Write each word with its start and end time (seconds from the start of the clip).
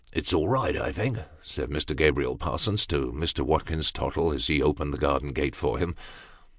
"It's 0.13 0.33
all 0.33 0.47
right, 0.49 0.75
I 0.75 0.91
think," 0.91 1.19
said 1.43 1.69
Mr. 1.69 1.95
Gabriel 1.95 2.35
Parsons 2.35 2.87
to 2.87 3.11
Mr. 3.11 3.41
Watkins 3.41 3.91
Tottle 3.91 4.33
as 4.33 4.49
lie 4.49 4.59
opened 4.59 4.95
the 4.95 4.97
garden 4.97 5.31
gate 5.31 5.55
for 5.55 5.77
him." 5.77 5.93